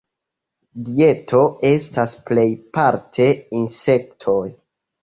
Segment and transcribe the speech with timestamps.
[0.87, 1.43] Dieto
[1.73, 3.31] estas plejparte
[3.63, 4.43] insektoj.